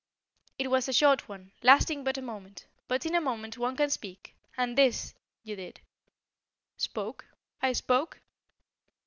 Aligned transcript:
It 0.57 0.71
was 0.71 0.87
a 0.89 0.93
short 0.93 1.29
one, 1.29 1.51
lasting 1.61 2.03
but 2.03 2.17
a 2.17 2.23
moment, 2.23 2.65
but 2.87 3.05
in 3.05 3.13
a 3.13 3.21
moment 3.21 3.59
one 3.59 3.75
can 3.75 3.91
speak, 3.91 4.33
and, 4.57 4.75
this 4.75 5.13
you 5.43 5.55
did" 5.55 5.79
"Spoke? 6.77 7.25
I 7.61 7.73
spoke?" 7.73 8.19